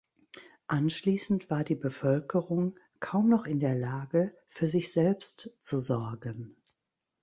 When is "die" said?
1.63-1.75